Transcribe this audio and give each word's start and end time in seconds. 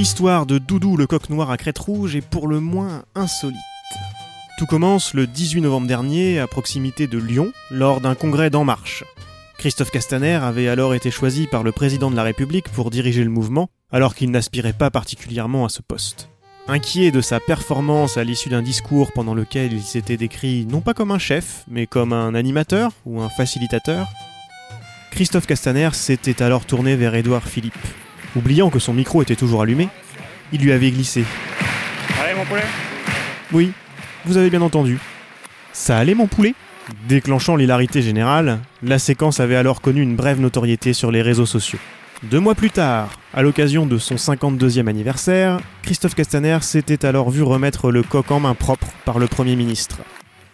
l'histoire 0.00 0.46
de 0.46 0.56
Doudou 0.56 0.96
le 0.96 1.06
coq 1.06 1.28
noir 1.28 1.50
à 1.50 1.58
crête 1.58 1.76
rouge 1.76 2.16
est 2.16 2.26
pour 2.26 2.48
le 2.48 2.58
moins 2.58 3.02
insolite. 3.14 3.58
Tout 4.56 4.64
commence 4.64 5.12
le 5.12 5.26
18 5.26 5.60
novembre 5.60 5.88
dernier 5.88 6.40
à 6.40 6.46
proximité 6.46 7.06
de 7.06 7.18
Lyon 7.18 7.52
lors 7.70 8.00
d'un 8.00 8.14
congrès 8.14 8.48
d'En 8.48 8.64
Marche. 8.64 9.04
Christophe 9.58 9.90
Castaner 9.90 10.36
avait 10.36 10.68
alors 10.68 10.94
été 10.94 11.10
choisi 11.10 11.46
par 11.46 11.62
le 11.62 11.70
président 11.70 12.10
de 12.10 12.16
la 12.16 12.22
République 12.22 12.70
pour 12.70 12.88
diriger 12.88 13.22
le 13.22 13.28
mouvement, 13.28 13.68
alors 13.92 14.14
qu'il 14.14 14.30
n'aspirait 14.30 14.72
pas 14.72 14.90
particulièrement 14.90 15.66
à 15.66 15.68
ce 15.68 15.82
poste. 15.82 16.30
Inquiet 16.66 17.10
de 17.10 17.20
sa 17.20 17.38
performance 17.38 18.16
à 18.16 18.24
l'issue 18.24 18.48
d'un 18.48 18.62
discours 18.62 19.12
pendant 19.12 19.34
lequel 19.34 19.74
il 19.74 19.82
s'était 19.82 20.16
décrit 20.16 20.64
non 20.64 20.80
pas 20.80 20.94
comme 20.94 21.10
un 21.10 21.18
chef, 21.18 21.64
mais 21.68 21.86
comme 21.86 22.14
un 22.14 22.34
animateur 22.34 22.92
ou 23.04 23.20
un 23.20 23.28
facilitateur, 23.28 24.08
Christophe 25.10 25.46
Castaner 25.46 25.90
s'était 25.92 26.42
alors 26.42 26.64
tourné 26.64 26.96
vers 26.96 27.14
Édouard 27.14 27.46
Philippe. 27.46 27.76
Oubliant 28.36 28.70
que 28.70 28.78
son 28.78 28.92
micro 28.92 29.22
était 29.22 29.36
toujours 29.36 29.62
allumé, 29.62 29.88
il 30.52 30.60
lui 30.60 30.72
avait 30.72 30.90
glissé. 30.90 31.24
Allez 32.22 32.34
mon 32.34 32.44
poulet 32.44 32.62
Oui, 33.52 33.72
vous 34.24 34.36
avez 34.36 34.50
bien 34.50 34.62
entendu. 34.62 34.98
Ça 35.72 35.98
allait 35.98 36.14
mon 36.14 36.26
poulet? 36.26 36.54
Déclenchant 37.08 37.56
l'hilarité 37.56 38.02
générale, 38.02 38.60
la 38.82 38.98
séquence 38.98 39.40
avait 39.40 39.56
alors 39.56 39.80
connu 39.80 40.02
une 40.02 40.16
brève 40.16 40.40
notoriété 40.40 40.92
sur 40.92 41.10
les 41.10 41.22
réseaux 41.22 41.46
sociaux. 41.46 41.78
Deux 42.22 42.40
mois 42.40 42.54
plus 42.54 42.70
tard, 42.70 43.08
à 43.32 43.42
l'occasion 43.42 43.86
de 43.86 43.96
son 43.96 44.16
52e 44.16 44.88
anniversaire, 44.88 45.58
Christophe 45.82 46.14
Castaner 46.14 46.58
s'était 46.60 47.06
alors 47.06 47.30
vu 47.30 47.42
remettre 47.42 47.90
le 47.90 48.02
coq 48.02 48.30
en 48.30 48.40
main 48.40 48.54
propre 48.54 48.88
par 49.04 49.18
le 49.18 49.26
Premier 49.26 49.56
ministre. 49.56 49.96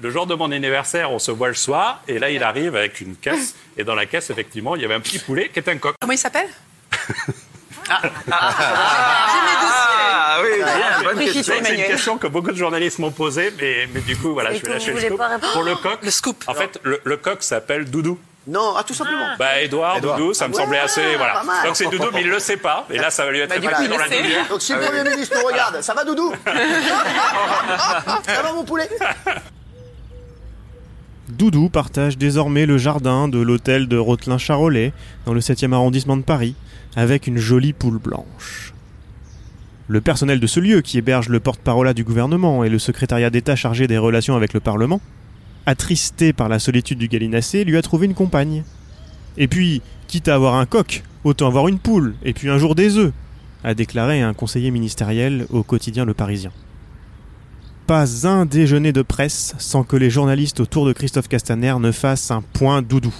Le 0.00 0.10
jour 0.10 0.26
de 0.26 0.34
mon 0.34 0.50
anniversaire, 0.52 1.10
on 1.10 1.18
se 1.18 1.30
voit 1.30 1.48
le 1.48 1.54
soir, 1.54 2.02
et 2.06 2.18
là 2.18 2.30
il 2.30 2.42
arrive 2.42 2.76
avec 2.76 3.00
une 3.00 3.16
caisse, 3.16 3.54
et 3.78 3.84
dans 3.84 3.94
la 3.94 4.06
caisse, 4.06 4.28
effectivement, 4.30 4.76
il 4.76 4.82
y 4.82 4.84
avait 4.84 4.94
un 4.94 5.00
petit 5.00 5.18
poulet 5.18 5.50
qui 5.52 5.58
est 5.58 5.68
un 5.68 5.78
coq. 5.78 5.94
Comment 6.00 6.12
il 6.12 6.18
s'appelle? 6.18 6.48
Ah 8.30 8.40
oui, 10.42 10.48
bien, 10.56 10.66
bonne 11.04 11.18
Oui, 11.18 11.32
question. 11.32 11.54
C'est 11.62 11.74
une 11.74 11.84
question 11.86 12.18
que 12.18 12.26
beaucoup 12.26 12.50
de 12.50 12.56
journalistes 12.56 12.98
m'ont 12.98 13.10
posée, 13.10 13.52
mais, 13.60 13.88
mais 13.92 14.00
du 14.00 14.16
coup, 14.16 14.32
voilà, 14.32 14.52
Et 14.52 14.58
je 14.58 14.64
vais 14.66 14.72
lâcher 14.72 14.92
le 14.92 15.00
scoop. 15.00 15.20
Pour 15.52 15.62
le 15.62 15.74
coq, 15.76 15.98
Le 16.02 16.10
scoop. 16.10 16.44
en 16.46 16.54
fait, 16.54 16.78
le, 16.82 17.00
le 17.04 17.16
coq 17.16 17.42
s'appelle 17.42 17.84
Doudou. 17.90 18.18
Non, 18.46 18.74
ah, 18.76 18.84
tout 18.84 18.92
simplement. 18.92 19.24
Bah, 19.38 19.62
Edouard, 19.62 19.96
Édouard. 19.96 20.18
Doudou, 20.18 20.34
ça 20.34 20.48
me 20.48 20.54
Ouais, 20.54 20.60
semblait 20.60 20.78
assez. 20.80 21.16
Voilà. 21.16 21.40
Donc 21.64 21.76
c'est 21.76 21.86
Doudou, 21.86 22.08
mais 22.12 22.20
il 22.20 22.28
le 22.28 22.38
sait 22.38 22.58
pas. 22.58 22.84
Et 22.90 22.98
là, 22.98 23.10
ça 23.10 23.24
va 23.24 23.30
lui 23.30 23.40
être 23.40 23.48
Bah, 23.48 23.58
dans 23.58 23.70
la 23.96 24.06
lumière. 24.08 24.46
Donc 24.48 24.60
si 24.60 24.74
le 24.74 24.80
Premier 24.80 25.02
ministre 25.02 25.34
nous 25.40 25.46
regarde, 25.46 25.80
ça 25.80 25.94
va 25.94 26.04
Doudou 26.04 26.30
Ça 26.46 28.42
va 28.42 28.52
mon 28.52 28.64
poulet? 28.64 28.88
Doudou 31.30 31.70
partage 31.70 32.18
désormais 32.18 32.66
le 32.66 32.76
jardin 32.76 33.28
de 33.28 33.38
l'hôtel 33.38 33.88
de 33.88 33.96
Rotelin-Charolais, 33.96 34.92
dans 35.24 35.32
le 35.32 35.40
7e 35.40 35.72
arrondissement 35.72 36.18
de 36.18 36.22
Paris, 36.22 36.54
avec 36.96 37.26
une 37.26 37.38
jolie 37.38 37.72
poule 37.72 37.98
blanche. 37.98 38.74
Le 39.88 40.02
personnel 40.02 40.38
de 40.38 40.46
ce 40.46 40.60
lieu, 40.60 40.82
qui 40.82 40.98
héberge 40.98 41.30
le 41.30 41.40
porte-parole 41.40 41.94
du 41.94 42.04
gouvernement 42.04 42.62
et 42.62 42.68
le 42.68 42.78
secrétariat 42.78 43.30
d'État 43.30 43.56
chargé 43.56 43.86
des 43.86 43.96
relations 43.96 44.36
avec 44.36 44.52
le 44.52 44.60
Parlement, 44.60 45.00
attristé 45.64 46.34
par 46.34 46.50
la 46.50 46.58
solitude 46.58 46.98
du 46.98 47.08
gallinacé, 47.08 47.64
lui 47.64 47.78
a 47.78 47.82
trouvé 47.82 48.04
une 48.04 48.14
compagne. 48.14 48.62
Et 49.38 49.48
puis, 49.48 49.80
quitte 50.08 50.28
à 50.28 50.34
avoir 50.34 50.56
un 50.56 50.66
coq, 50.66 51.04
autant 51.24 51.48
avoir 51.48 51.68
une 51.68 51.78
poule, 51.78 52.14
et 52.22 52.34
puis 52.34 52.50
un 52.50 52.58
jour 52.58 52.74
des 52.74 52.98
œufs, 52.98 53.12
a 53.62 53.72
déclaré 53.72 54.20
un 54.20 54.34
conseiller 54.34 54.70
ministériel 54.70 55.46
au 55.48 55.62
quotidien 55.62 56.04
Le 56.04 56.12
Parisien. 56.12 56.50
Pas 57.86 58.26
un 58.26 58.46
déjeuner 58.46 58.92
de 58.92 59.02
presse 59.02 59.54
sans 59.58 59.84
que 59.84 59.96
les 59.96 60.08
journalistes 60.08 60.60
autour 60.60 60.86
de 60.86 60.94
Christophe 60.94 61.28
Castaner 61.28 61.74
ne 61.78 61.92
fassent 61.92 62.30
un 62.30 62.40
point 62.40 62.80
doudou. 62.80 63.14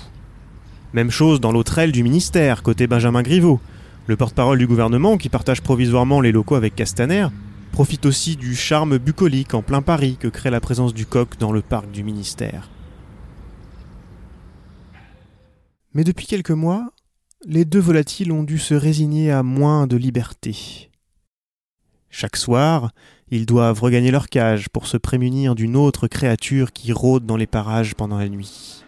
Même 0.94 1.10
chose 1.10 1.38
dans 1.38 1.52
l'autre 1.52 1.76
aile 1.76 1.92
du 1.92 2.02
ministère, 2.02 2.62
côté 2.62 2.86
Benjamin 2.86 3.20
Griveaux. 3.20 3.60
Le 4.06 4.16
porte-parole 4.16 4.58
du 4.58 4.66
gouvernement, 4.66 5.18
qui 5.18 5.28
partage 5.28 5.60
provisoirement 5.60 6.22
les 6.22 6.32
locaux 6.32 6.54
avec 6.54 6.74
Castaner, 6.74 7.26
profite 7.72 8.06
aussi 8.06 8.36
du 8.36 8.56
charme 8.56 8.96
bucolique 8.96 9.52
en 9.52 9.60
plein 9.60 9.82
Paris 9.82 10.16
que 10.18 10.28
crée 10.28 10.50
la 10.50 10.62
présence 10.62 10.94
du 10.94 11.04
coq 11.04 11.36
dans 11.38 11.52
le 11.52 11.60
parc 11.60 11.90
du 11.90 12.02
ministère. 12.02 12.70
Mais 15.92 16.04
depuis 16.04 16.26
quelques 16.26 16.50
mois, 16.52 16.90
les 17.44 17.66
deux 17.66 17.80
volatiles 17.80 18.32
ont 18.32 18.42
dû 18.42 18.58
se 18.58 18.74
résigner 18.74 19.30
à 19.30 19.42
moins 19.42 19.86
de 19.86 19.98
liberté. 19.98 20.90
Chaque 22.16 22.36
soir, 22.36 22.92
ils 23.32 23.44
doivent 23.44 23.80
regagner 23.80 24.12
leur 24.12 24.28
cage 24.28 24.68
pour 24.68 24.86
se 24.86 24.96
prémunir 24.96 25.56
d'une 25.56 25.74
autre 25.74 26.06
créature 26.06 26.70
qui 26.70 26.92
rôde 26.92 27.26
dans 27.26 27.36
les 27.36 27.48
parages 27.48 27.96
pendant 27.96 28.18
la 28.18 28.28
nuit. 28.28 28.84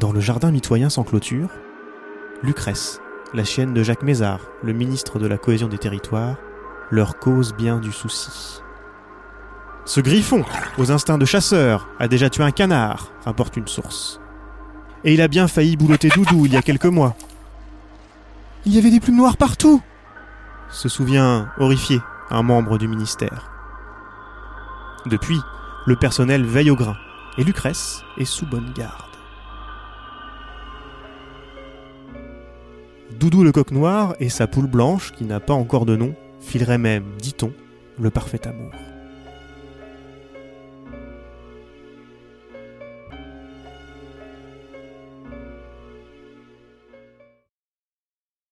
Dans 0.00 0.12
le 0.12 0.20
jardin 0.20 0.50
mitoyen 0.50 0.88
sans 0.88 1.04
clôture, 1.04 1.50
Lucrèce, 2.42 3.02
la 3.34 3.44
chienne 3.44 3.74
de 3.74 3.82
Jacques 3.82 4.02
Mézard, 4.02 4.48
le 4.62 4.72
ministre 4.72 5.18
de 5.18 5.26
la 5.26 5.36
cohésion 5.36 5.68
des 5.68 5.76
territoires, 5.76 6.38
leur 6.90 7.18
cause 7.18 7.52
bien 7.54 7.80
du 7.80 7.92
souci. 7.92 8.62
Ce 9.84 10.00
griffon, 10.00 10.42
aux 10.78 10.90
instincts 10.90 11.18
de 11.18 11.26
chasseur, 11.26 11.86
a 11.98 12.08
déjà 12.08 12.30
tué 12.30 12.44
un 12.44 12.50
canard, 12.50 13.12
rapporte 13.26 13.58
une 13.58 13.68
source. 13.68 14.22
Et 15.04 15.14
il 15.14 15.20
a 15.20 15.28
bien 15.28 15.48
failli 15.48 15.76
boulotter 15.76 16.08
Doudou 16.08 16.46
il 16.46 16.52
y 16.52 16.56
a 16.56 16.62
quelques 16.62 16.86
mois. 16.86 17.16
Il 18.66 18.74
y 18.74 18.78
avait 18.78 18.90
des 18.90 19.00
plumes 19.00 19.16
noires 19.16 19.36
partout 19.36 19.82
se 20.70 20.88
souvient, 20.88 21.48
horrifié, 21.58 22.00
un 22.30 22.42
membre 22.42 22.78
du 22.78 22.88
ministère. 22.88 23.50
Depuis, 25.06 25.40
le 25.86 25.96
personnel 25.96 26.44
veille 26.44 26.70
au 26.70 26.76
grain, 26.76 26.96
et 27.38 27.44
Lucrèce 27.44 28.02
est 28.18 28.24
sous 28.24 28.46
bonne 28.46 28.72
garde. 28.74 29.04
Doudou 33.18 33.42
le 33.42 33.52
coq 33.52 33.70
noir 33.70 34.14
et 34.20 34.28
sa 34.28 34.46
poule 34.46 34.66
blanche, 34.66 35.12
qui 35.12 35.24
n'a 35.24 35.40
pas 35.40 35.54
encore 35.54 35.86
de 35.86 35.96
nom, 35.96 36.14
fileraient 36.40 36.78
même, 36.78 37.04
dit-on, 37.18 37.52
le 37.98 38.10
parfait 38.10 38.46
amour. 38.46 38.72